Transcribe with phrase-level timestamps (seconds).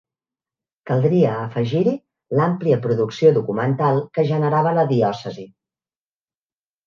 [0.91, 1.91] Caldria afegir-hi
[2.39, 5.45] l'àmplia producció documental que generava la Diòcesi.